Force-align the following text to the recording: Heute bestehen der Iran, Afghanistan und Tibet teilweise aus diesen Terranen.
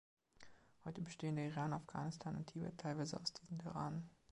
Heute 0.83 0.99
bestehen 1.01 1.35
der 1.35 1.45
Iran, 1.45 1.73
Afghanistan 1.73 2.35
und 2.35 2.47
Tibet 2.47 2.75
teilweise 2.79 3.21
aus 3.21 3.33
diesen 3.33 3.59
Terranen. 3.59 4.09